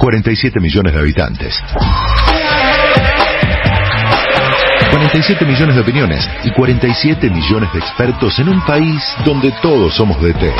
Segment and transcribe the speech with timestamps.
[0.00, 1.54] 47 millones de habitantes.
[4.92, 10.20] 47 millones de opiniones y 47 millones de expertos en un país donde todos somos
[10.22, 10.54] de té.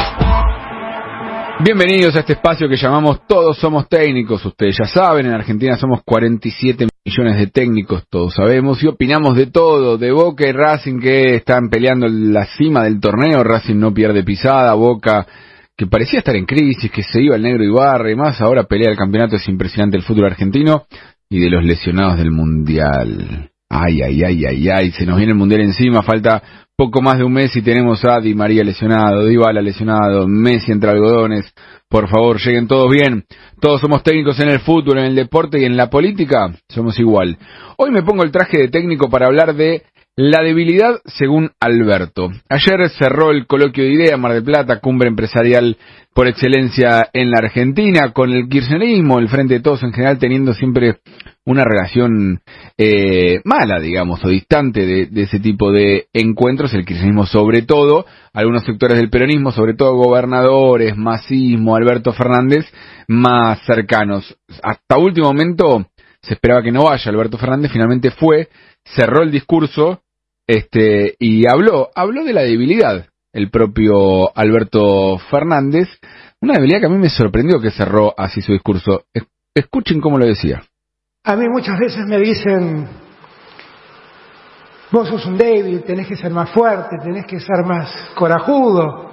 [1.64, 4.44] Bienvenidos a este espacio que llamamos Todos Somos Técnicos.
[4.44, 9.46] Ustedes ya saben, en Argentina somos 47 millones de técnicos, todos sabemos, y opinamos de
[9.46, 13.42] todo, de Boca y Racing que están peleando la cima del torneo.
[13.42, 15.26] Racing no pierde pisada, Boca
[15.80, 18.90] que parecía estar en crisis, que se iba el negro Ibarra y más, ahora pelea
[18.90, 20.84] el campeonato, es impresionante el fútbol argentino
[21.30, 23.50] y de los lesionados del Mundial.
[23.70, 26.42] Ay, ay, ay, ay, ay, se nos viene el Mundial encima, falta
[26.76, 30.90] poco más de un mes y tenemos a Di María lesionado, Dybala lesionado, Messi entre
[30.90, 31.50] algodones.
[31.88, 33.24] Por favor, lleguen todos bien.
[33.58, 36.54] Todos somos técnicos en el fútbol, en el deporte y en la política.
[36.68, 37.38] Somos igual.
[37.78, 39.82] Hoy me pongo el traje de técnico para hablar de
[40.16, 42.30] la debilidad según Alberto.
[42.48, 45.76] Ayer cerró el coloquio de idea Mar del Plata, cumbre empresarial
[46.14, 50.52] por excelencia en la Argentina, con el kirchnerismo, el Frente de Todos en general teniendo
[50.52, 50.98] siempre
[51.46, 52.40] una relación
[52.76, 58.04] eh, mala, digamos, o distante de, de, ese tipo de encuentros, el kirchnerismo sobre todo,
[58.34, 62.66] algunos sectores del peronismo, sobre todo gobernadores, masismo, Alberto Fernández,
[63.08, 64.36] más cercanos.
[64.62, 65.86] Hasta último momento
[66.22, 68.48] se esperaba que no vaya Alberto Fernández, finalmente fue,
[68.84, 70.02] cerró el discurso,
[70.46, 75.88] este, y habló, habló de la debilidad, el propio Alberto Fernández,
[76.40, 79.04] una debilidad que a mí me sorprendió que cerró así su discurso.
[79.54, 80.62] Escuchen cómo lo decía.
[81.24, 82.88] A mí muchas veces me dicen,
[84.90, 89.12] vos sos un débil, tenés que ser más fuerte, tenés que ser más corajudo.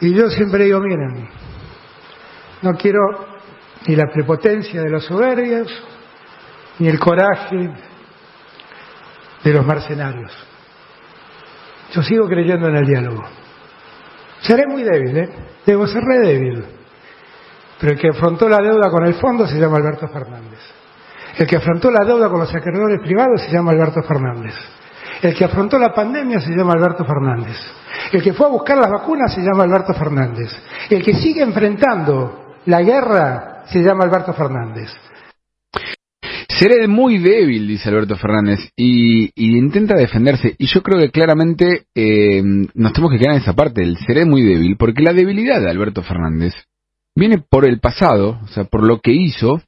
[0.00, 1.28] Y yo siempre digo, miren,
[2.62, 3.33] no quiero
[3.86, 5.68] ni la prepotencia de los soberbios,
[6.78, 7.70] ni el coraje
[9.42, 10.32] de los mercenarios.
[11.92, 13.24] Yo sigo creyendo en el diálogo.
[14.40, 15.28] Seré muy débil, ¿eh?
[15.64, 16.64] Debo ser re débil.
[17.80, 20.60] Pero el que afrontó la deuda con el fondo se llama Alberto Fernández.
[21.36, 24.54] El que afrontó la deuda con los acreedores privados se llama Alberto Fernández.
[25.22, 27.56] El que afrontó la pandemia se llama Alberto Fernández.
[28.12, 30.50] El que fue a buscar las vacunas se llama Alberto Fernández.
[30.90, 34.90] El que sigue enfrentando la guerra se llama Alberto Fernández.
[36.48, 40.54] Seré muy débil, dice Alberto Fernández, y, intenta defenderse.
[40.58, 44.24] Y yo creo que claramente eh, nos tenemos que quedar en esa parte, el seré
[44.24, 46.54] muy débil, porque la debilidad de Alberto Fernández
[47.16, 49.62] viene por el pasado, o sea, por lo que hizo,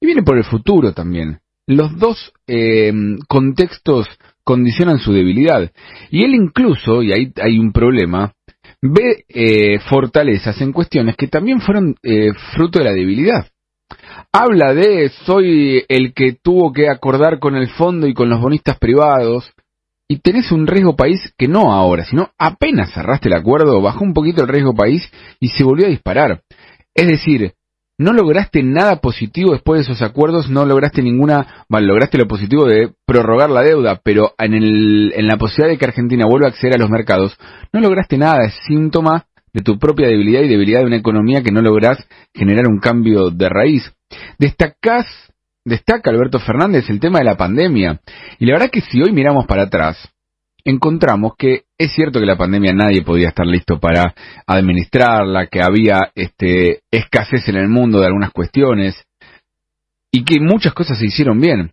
[0.00, 1.40] y viene por el futuro también.
[1.66, 2.92] Los dos eh,
[3.28, 4.06] contextos
[4.44, 5.70] condicionan su debilidad.
[6.10, 8.32] Y él incluso, y ahí hay un problema,
[8.82, 13.46] ve eh, fortalezas en cuestiones que también fueron eh, fruto de la debilidad.
[14.32, 18.78] Habla de soy el que tuvo que acordar con el fondo y con los bonistas
[18.78, 19.52] privados,
[20.10, 24.12] y tenés un riesgo país que no ahora, sino apenas cerraste el acuerdo, bajó un
[24.12, 25.08] poquito el riesgo país
[25.38, 26.42] y se volvió a disparar.
[26.96, 27.52] Es decir,
[28.00, 32.64] no lograste nada positivo después de esos acuerdos, no lograste ninguna, bueno, lograste lo positivo
[32.64, 36.50] de prorrogar la deuda, pero en, el, en la posibilidad de que Argentina vuelva a
[36.50, 37.36] acceder a los mercados,
[37.74, 41.52] no lograste nada, es síntoma de tu propia debilidad y debilidad de una economía que
[41.52, 41.98] no lográs
[42.34, 43.92] generar un cambio de raíz.
[44.38, 45.04] Destacás,
[45.66, 48.00] destaca Alberto Fernández el tema de la pandemia,
[48.38, 49.98] y la verdad que si hoy miramos para atrás,
[50.64, 54.14] encontramos que es cierto que la pandemia nadie podía estar listo para
[54.46, 59.04] administrarla, que había este, escasez en el mundo de algunas cuestiones
[60.12, 61.72] y que muchas cosas se hicieron bien,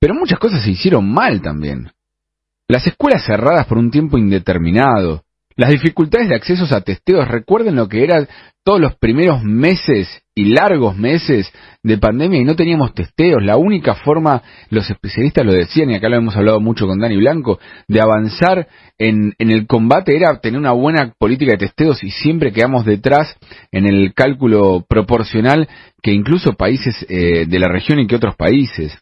[0.00, 1.90] pero muchas cosas se hicieron mal también.
[2.68, 5.23] Las escuelas cerradas por un tiempo indeterminado,
[5.56, 8.28] las dificultades de accesos a testeos, recuerden lo que eran
[8.64, 13.44] todos los primeros meses y largos meses de pandemia y no teníamos testeos.
[13.44, 17.16] La única forma, los especialistas lo decían, y acá lo hemos hablado mucho con Dani
[17.16, 18.66] Blanco, de avanzar
[18.98, 23.36] en, en el combate era tener una buena política de testeos y siempre quedamos detrás
[23.70, 25.68] en el cálculo proporcional
[26.02, 28.98] que incluso países eh, de la región y que otros países.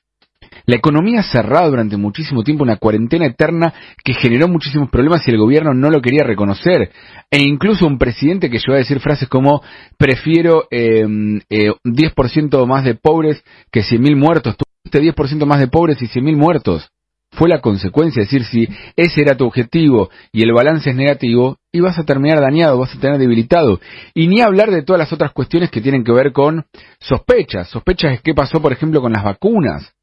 [0.66, 3.72] La economía cerrada durante muchísimo tiempo, una cuarentena eterna
[4.04, 6.90] que generó muchísimos problemas y el gobierno no lo quería reconocer.
[7.30, 9.62] E incluso un presidente que llegó a decir frases como
[9.96, 11.06] prefiero eh,
[11.50, 14.56] eh, 10% más de pobres que 100.000 muertos.
[14.56, 16.88] Tuviste 10% más de pobres y 100.000 muertos.
[17.32, 21.56] Fue la consecuencia, es decir, si ese era tu objetivo y el balance es negativo,
[21.72, 23.80] y vas a terminar dañado, vas a tener debilitado.
[24.14, 26.66] Y ni hablar de todas las otras cuestiones que tienen que ver con
[27.00, 27.68] sospechas.
[27.68, 29.94] Sospechas es qué pasó, por ejemplo, con las vacunas.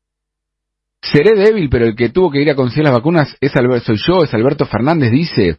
[1.01, 3.97] Seré débil, pero el que tuvo que ir a conseguir las vacunas es Alberto, soy
[4.05, 5.57] yo, es Alberto Fernández, dice.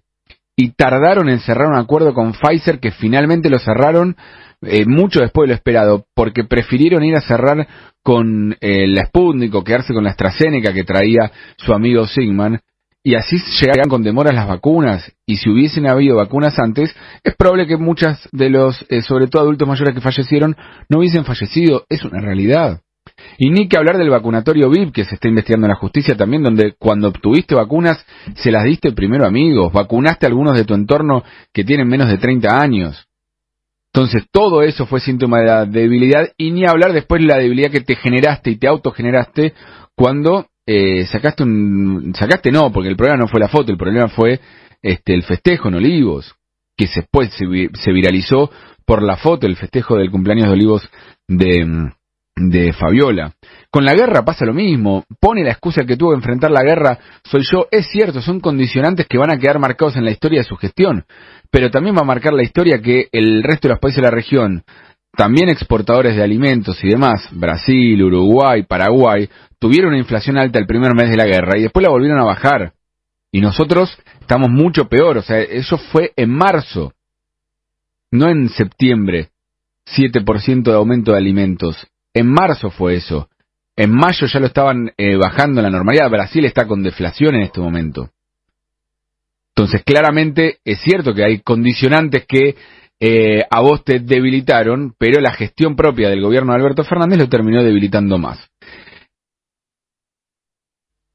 [0.57, 4.17] Y tardaron en cerrar un acuerdo con Pfizer que finalmente lo cerraron
[4.63, 7.67] eh, mucho después de lo esperado, porque prefirieron ir a cerrar
[8.03, 12.61] con eh, la Sputnik o quedarse con la AstraZeneca que traía su amigo Sigman.
[13.03, 16.95] y así llegarían con demoras las vacunas, y si hubiesen habido vacunas antes,
[17.25, 20.55] es probable que muchas de los, eh, sobre todo adultos mayores que fallecieron,
[20.91, 22.83] no hubiesen fallecido, es una realidad.
[23.39, 26.43] Y ni que hablar del vacunatorio VIP que se está investigando en la justicia también,
[26.43, 28.05] donde cuando obtuviste vacunas
[28.37, 31.23] se las diste primero amigos, vacunaste a algunos de tu entorno
[31.53, 33.07] que tienen menos de 30 años.
[33.93, 37.71] Entonces todo eso fue síntoma de la debilidad y ni hablar después de la debilidad
[37.71, 39.55] que te generaste y te autogeneraste
[39.97, 42.13] cuando eh, sacaste un...
[42.15, 44.41] sacaste no, porque el problema no fue la foto, el problema fue
[44.83, 46.35] este el festejo en Olivos,
[46.77, 48.51] que después se, se viralizó
[48.87, 50.89] por la foto, el festejo del cumpleaños de Olivos
[51.27, 51.91] de
[52.49, 53.33] de Fabiola.
[53.71, 55.05] Con la guerra pasa lo mismo.
[55.21, 57.67] Pone la excusa que tuvo que enfrentar la guerra soy yo.
[57.71, 61.05] Es cierto, son condicionantes que van a quedar marcados en la historia de su gestión.
[61.51, 64.11] Pero también va a marcar la historia que el resto de los países de la
[64.11, 64.65] región,
[65.17, 69.29] también exportadores de alimentos y demás, Brasil, Uruguay, Paraguay,
[69.59, 72.25] tuvieron una inflación alta el primer mes de la guerra y después la volvieron a
[72.25, 72.73] bajar.
[73.33, 75.19] Y nosotros estamos mucho peor.
[75.19, 76.95] O sea, eso fue en marzo,
[78.11, 79.29] no en septiembre.
[79.97, 81.87] 7% de aumento de alimentos.
[82.15, 83.29] En marzo fue eso.
[83.77, 86.11] En mayo ya lo estaban eh, bajando en la normalidad.
[86.11, 88.11] Brasil está con deflación en este momento.
[89.55, 92.57] Entonces, claramente es cierto que hay condicionantes que
[92.99, 97.29] eh, a vos te debilitaron, pero la gestión propia del gobierno de Alberto Fernández lo
[97.29, 98.51] terminó debilitando más.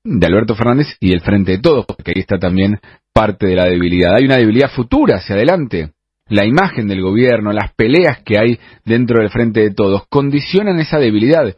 [0.04, 2.80] De Alberto Fernández y del Frente de Todos, porque ahí está también
[3.14, 4.16] parte de la debilidad.
[4.16, 5.95] Hay una debilidad futura hacia adelante
[6.28, 10.98] la imagen del gobierno, las peleas que hay dentro del frente de todos, condicionan esa
[10.98, 11.56] debilidad.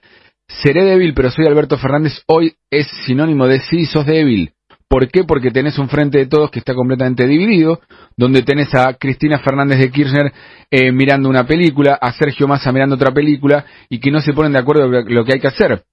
[0.47, 4.51] Seré débil, pero soy Alberto Fernández, hoy es sinónimo de sí, sos débil.
[4.89, 5.25] ¿Por qué?
[5.25, 7.81] Porque tenés un frente de todos que está completamente dividido,
[8.15, 10.31] donde tenés a Cristina Fernández de Kirchner
[10.71, 14.53] eh, mirando una película, a Sergio Massa mirando otra película, y que no se ponen
[14.53, 15.83] de acuerdo lo que hay que hacer.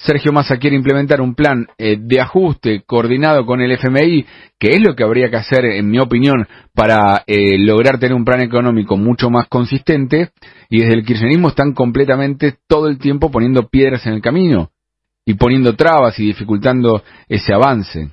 [0.00, 4.24] Sergio Massa quiere implementar un plan eh, de ajuste coordinado con el FMI,
[4.58, 8.24] que es lo que habría que hacer, en mi opinión, para eh, lograr tener un
[8.24, 10.30] plan económico mucho más consistente,
[10.70, 14.70] y desde el kirchnerismo están completamente todo el tiempo poniendo piedras en el camino,
[15.26, 18.08] y poniendo trabas y dificultando ese avance.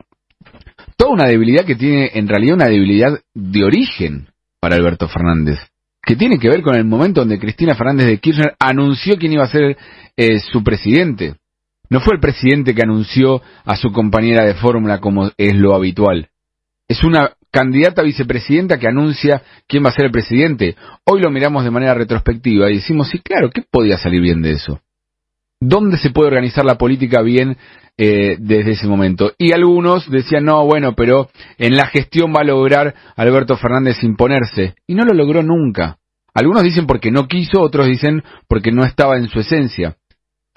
[0.97, 4.27] Toda una debilidad que tiene en realidad una debilidad de origen
[4.59, 5.57] para Alberto Fernández,
[6.03, 9.45] que tiene que ver con el momento donde Cristina Fernández de Kirchner anunció quién iba
[9.45, 9.77] a ser
[10.17, 11.35] eh, su presidente
[11.89, 16.29] no fue el presidente que anunció a su compañera de fórmula como es lo habitual.
[16.87, 20.75] Es una candidata vicepresidenta que anuncia quién va a ser el presidente.
[21.05, 24.51] Hoy lo miramos de manera retrospectiva y decimos, sí, claro, ¿qué podía salir bien de
[24.51, 24.79] eso?
[25.59, 27.57] ¿Dónde se puede organizar la política bien
[27.97, 29.33] eh, desde ese momento?
[29.37, 34.75] Y algunos decían, no, bueno, pero en la gestión va a lograr Alberto Fernández imponerse.
[34.85, 35.97] Y no lo logró nunca.
[36.33, 39.97] Algunos dicen porque no quiso, otros dicen porque no estaba en su esencia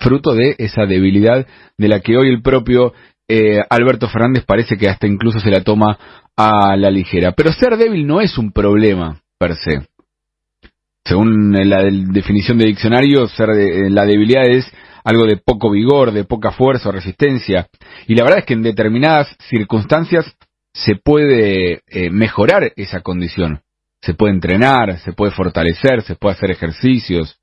[0.01, 1.47] fruto de esa debilidad
[1.79, 2.95] de la que hoy el propio
[3.29, 5.99] eh, Alberto Fernández parece que hasta incluso se la toma
[6.37, 7.33] a la ligera.
[7.33, 9.87] Pero ser débil no es un problema per se.
[11.05, 14.71] Según la definición de diccionario, ser eh, la debilidad es
[15.05, 17.69] algo de poco vigor, de poca fuerza o resistencia.
[18.07, 20.37] Y la verdad es que en determinadas circunstancias
[20.73, 23.61] se puede eh, mejorar esa condición.
[24.03, 27.40] Se puede entrenar, se puede fortalecer, se puede hacer ejercicios,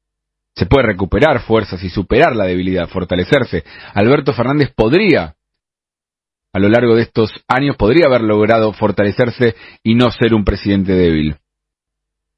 [0.58, 3.64] se puede recuperar fuerzas y superar la debilidad, fortalecerse.
[3.94, 5.36] Alberto Fernández podría,
[6.52, 10.94] a lo largo de estos años, podría haber logrado fortalecerse y no ser un presidente
[10.94, 11.36] débil.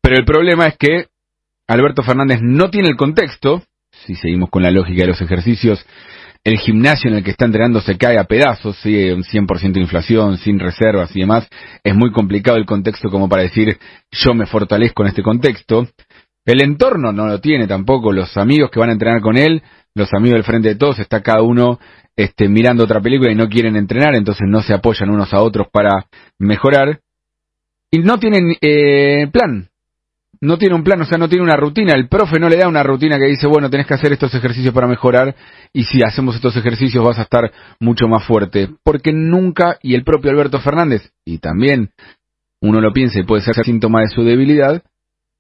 [0.01, 1.07] Pero el problema es que
[1.65, 3.63] Alberto Fernández no tiene el contexto,
[4.05, 5.85] si seguimos con la lógica de los ejercicios,
[6.43, 9.81] el gimnasio en el que está entrenando se cae a pedazos, sigue un 100% de
[9.81, 11.47] inflación, sin reservas y demás,
[11.83, 13.77] es muy complicado el contexto como para decir
[14.11, 15.87] yo me fortalezco en este contexto.
[16.49, 19.61] El entorno no lo tiene tampoco, los amigos que van a entrenar con él,
[19.93, 21.79] los amigos del frente de todos, está cada uno
[22.15, 25.67] este, mirando otra película y no quieren entrenar, entonces no se apoyan unos a otros
[25.71, 26.07] para
[26.39, 27.01] mejorar.
[27.91, 29.69] Y no tienen eh, plan,
[30.41, 31.93] no tiene un plan, o sea, no tiene una rutina.
[31.93, 34.73] El profe no le da una rutina que dice, bueno, tenés que hacer estos ejercicios
[34.73, 35.35] para mejorar
[35.71, 38.69] y si hacemos estos ejercicios vas a estar mucho más fuerte.
[38.83, 41.91] Porque nunca, y el propio Alberto Fernández, y también
[42.59, 44.81] uno lo piensa y puede ser síntoma de su debilidad,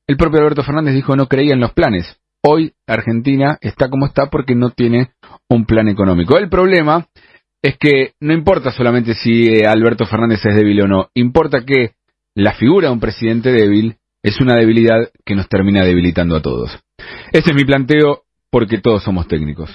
[0.09, 2.17] el propio Alberto Fernández dijo no creía en los planes.
[2.41, 5.11] Hoy Argentina está como está porque no tiene
[5.47, 6.35] un plan económico.
[6.39, 7.05] El problema
[7.61, 11.91] es que no importa solamente si eh, Alberto Fernández es débil o no, importa que
[12.33, 16.75] la figura de un presidente débil es una debilidad que nos termina debilitando a todos.
[17.31, 19.69] Este es mi planteo porque todos somos técnicos.